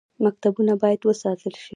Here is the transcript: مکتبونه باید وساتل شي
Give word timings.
مکتبونه 0.23 0.73
باید 0.81 1.01
وساتل 1.09 1.53
شي 1.61 1.69